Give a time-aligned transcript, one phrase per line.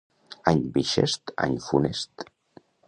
[0.51, 2.27] Any bixest, any funest.